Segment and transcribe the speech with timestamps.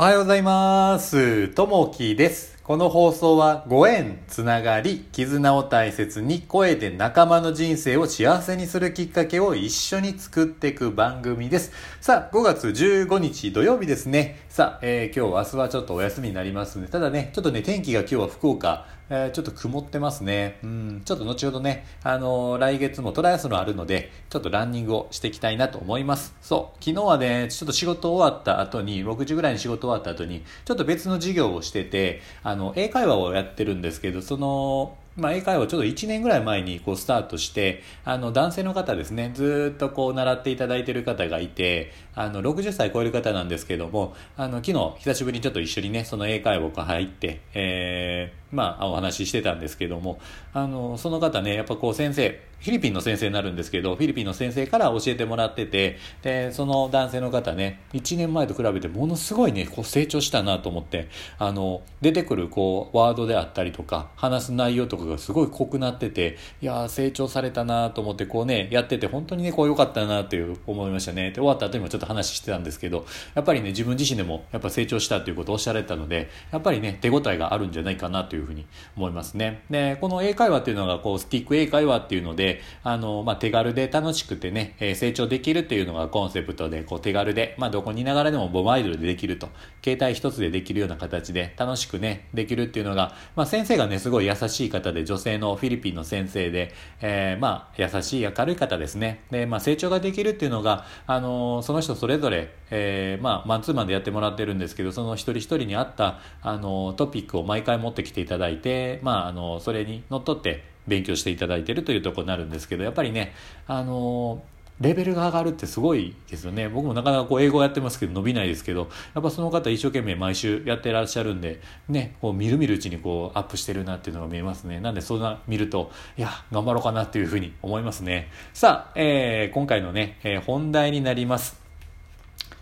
[0.00, 1.48] おはようございます。
[1.48, 2.57] ともきです。
[2.68, 11.72] この放送はご縁、つながり、絆を大切に声で仲間の人生を幸せにするきっかけを一緒に作っていく番組です。
[12.02, 14.40] さあ、5月15日土曜日ですね。
[14.50, 20.58] さあ、えー今日、明日はちょっとお休みになりますので、ただね、ちょっとね、天気が今日は福岡、えーちょっと曇ってますね。
[20.62, 26.34] うん、ちょっと後ほどね、あのー来月もトライアスロンあるので、ちょっとランニングをしていきたいなと思います。
[26.42, 50.18] そう、昨日はね、ちょっと仕事終わった後に、6時ぐらいに仕事終わった後に、ちょっと別の授業をしてて、あ、の英会話をやってるんですけど、その、まあ、英会話ちょっと1年ぐらい前にこうスタートして、あの、男性の方ですね、ずっとこう習っていただいてる方がいて、あの、60歳超える方なんですけども、あの、昨日久しぶりにちょっと一緒にね、その英会話を入って、えー、まあ、お話ししてたんですけども、
[50.52, 71.30] あの、その方ね、やっぱこう先生、フィリピンの先生になるんですけど、フィリピンの先生から教えてもらってて、で、その男性の方ね、1年前と比べてものすごいね、こう成長したなと思って、あの、出てくるこう、ワードであったりとか、話す内容とかがすごい濃くなってて、いや、成長されたなと思って、こうね、やってて本当にね、こう良かったなっていう思いましたね。
[71.30, 79.62] で、終わった後にもちょっと話してたんですけど、やっぱりね、自分自身でもやっぱ成長したっていうことをおっしゃられたので、やっぱりね、手応えがあるんじゃないかなといういうふうに思いますね。
[79.70, 89.48] で、この英会話っていうのが、こう、スティック英会話っていうので、あの、まあ、手軽で楽しくてね、えー成長できるっていうのがコンセプトで、こう、手軽で、まあ、どこにいながらでもモバイルでできると、
[89.84, 99.22] 携帯一つでできるような形で楽しくね、できるっていうのが、まあ、先生がね、すごい優しい方で、女性のフィリピンの先生で、えーまあ、優しい明るい方ですね。
[99.30, 113.34] で、まあ、成長ができるっていうのが、あのその人それぞれ、えーまあ、マンツーマンでやってもらってるんですけど、その一人一人に合った、あのトピックを毎回持ってきていただいて、まあ、あのそれにのっとって勉強していただいてるというとこになるんですけど、やっぱりね、
[113.66, 114.42] あの
[114.80, 116.68] レベルが上がるってすごいですよね。
[116.68, 124.78] 僕もなかなかこう英語やってますけど伸びないですけど、やっぱその方一生懸命毎週やってらっしゃるんで、ね、こう見る見るうちにこうアップしてるなっていうのが見えますね。
[124.78, 128.30] なんでそんな見ると、いや、頑張ろうかなっていうふうに思いますね。
[128.54, 131.60] さあ、えー今回のね、えー本題になります。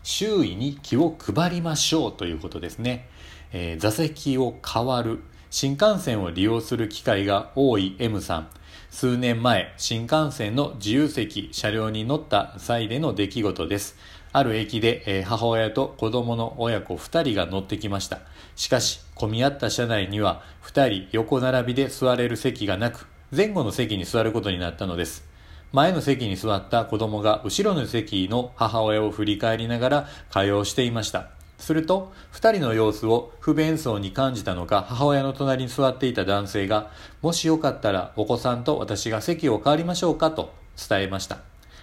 [0.03, 3.11] 周囲に気を配りましょうということですね。
[3.53, 5.21] えー座席を変わる。
[5.59, 8.49] 新幹線を利用する機会が多い M さん。
[8.91, 13.97] 数年前、新幹線の自由席車両に乗った際での出来事です。
[14.35, 18.21] ある駅で、えー母親と子供の親子2人が乗ってきました。
[18.55, 25.27] しかし、混み合った車内には2人横並びで座れる席がなく、前後の席に座ることになったのです。
[25.73, 31.31] 前の席に座った子供が後ろの席の母親を振り返りながら会話をしていました。
[31.67, 40.55] すると、二人の様子を不便そうに感じたのか、母親の隣に座っていた男性が、もしよかったらお子さんと私が席を変わりましょうかと
[40.89, 41.39] 伝えました。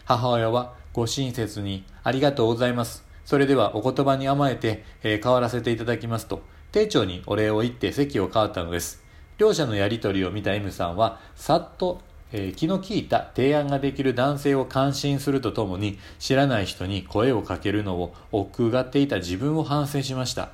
[0.06, 3.04] 母親はご親切にありがとうございます。
[3.26, 9.04] それではお言葉に甘えて、えー変わらせていただきますと、丁重にお礼を言って席を変わったのです。
[9.38, 12.00] 両者のやりとりを見た M さんは、さっと、
[12.34, 20.50] え気の利いた提案ができる男性を感心するとともに、知らない人に声をかけるのを億劫がっていた自分を反省しました。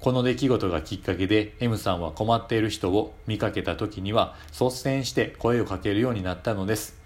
[0.00, 6.99] この出来事がきっかけで M さんは困っている人を見かけた時には率先して声をかけるようになったのです。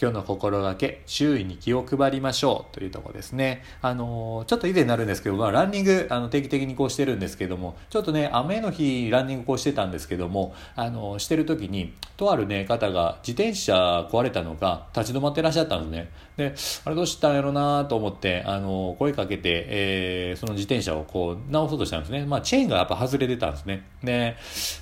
[0.00, 3.62] 今日の心がけ、周囲に気を配りましょうというとこですね。
[3.82, 16.80] あのーちょっと以前になるんですけど、まあ、ランニング、あの、定期的にこうしてるんですけども、ちょっとね、雨の日、ランニングこうしてたんですけども、あのーしてる時に、とあるね、方が自転車壊れたのか、立ち止まってらっしゃったんですね。
[16.82, 22.24] で、あれどうしたんやろなと思って、あのー声かけて、えーその自転車をこう、直そうとしたんですね。
[22.24, 23.84] まあ、チェーンがやっぱ外れてたんですね。
[24.02, 24.36] で、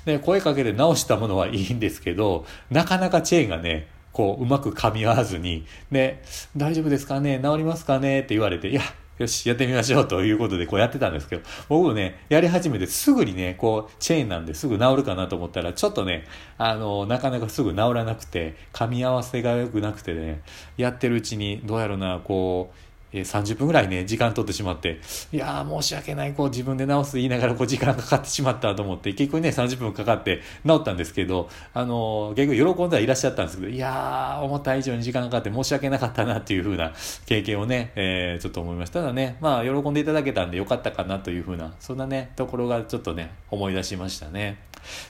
[0.05, 6.25] で声かけて直したものはいいんですけど、なかなかチェーンがね、こう、うまく噛み合わずに、で、
[6.57, 7.39] 大丈夫ですかね？
[7.41, 8.23] 治りますかね？
[8.23, 8.83] って言われて、いや、
[9.19, 16.25] よし、やってみましょうということでこうやってたんですけど、僕もね、やり始めてすぐにね、こう、チェーンなんですぐ治るかなと思ったら、ちょっとね、
[16.57, 20.43] あの、なかなかすぐ治らなくて、噛み合わせが良くなくてね、
[20.77, 25.01] やってるうちに、どうやろうな、こう、え30分ぐらいね、時間取ってしまって、
[25.33, 36.93] いやー、申し訳ない、こう自分で直す言いながら、こう時間かかってしまったと思って、結局ね、30分かかって直ったんですけど、あのー結局喜んではいらっしゃったんですけど、いやー、思った以上に時間かかって申し訳なかったなっていう風な
[37.27, 39.01] 経験をね、えーちょっと思いました。
[39.01, 44.59] ただね、まあ、喜んでいただけたんでよかったかなという風な、そんなね、ところがちょっとね、思い出しましたね。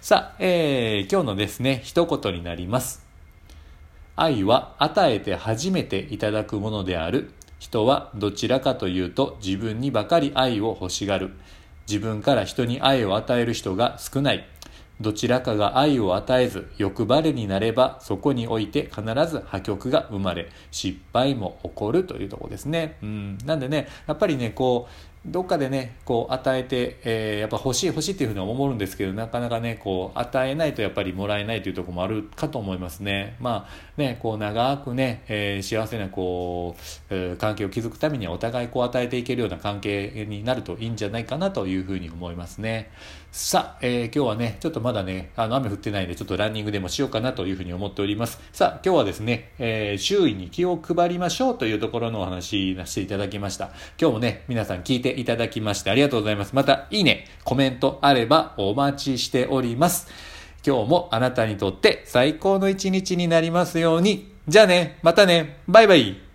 [0.00, 3.06] さあ、えー今日のですね、一言になります。
[4.16, 7.30] 愛は与えて初めていただくものである。
[7.58, 11.32] 人はどちらかというと自分にばかり愛を欲しがる。
[11.88, 14.46] 自分から人に愛を与える人が少ない。
[15.00, 22.96] どちらかが愛を与えず欲張りになればそこにおいて必ず破局が生まれ失敗も起こるというところですね。
[23.02, 33.36] うん、なんでねやっぱりねこう、どっかでねこう与えて、えー、やっぱ欲しい欲しいっていうふうに思うんですけどなかなかねこう与えないとやっぱりもらえないというところもあるかと思いますね。
[33.40, 36.80] まあねこう長くね、えー、幸せなこう、
[37.10, 42.90] えー、関係を築くためにはお互いこう与えていけるような関係になるといいんじゃないかなというふうに思いますね。
[43.30, 48.40] さあ、えー、今日はねちょっとまだねあの雨降ってないんでちょっとランニングでもしようかなというふうに思っております。
[48.52, 53.70] さあ今日はですね、えー、周囲に気を配りましょうというところのお話させていただきました。
[54.00, 56.54] 今日もね皆さん聞いていただきましてありがとうございます。
[56.54, 60.08] また、いいね、コメントあればお待ちしております。
[60.66, 64.32] 今日もあなたにとって最高の一日になりますように。
[64.48, 66.27] じゃあね、またね、バイバイ。